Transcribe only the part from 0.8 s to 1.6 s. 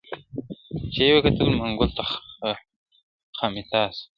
چي یې وکتل